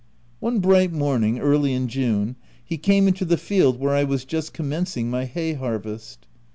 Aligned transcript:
One 0.39 0.57
bright 0.61 0.91
morn 0.91 1.23
ing 1.23 1.37
early 1.37 1.73
in 1.73 1.87
June, 1.87 2.35
he 2.65 2.79
came 2.79 3.07
into 3.07 3.23
the 3.23 3.37
field 3.37 3.79
where 3.79 3.93
I 3.93 4.03
was 4.03 4.25
just 4.25 4.51
commencing 4.51 5.11
my 5.11 5.25
hay 5.25 5.53
harvest. 5.53 6.25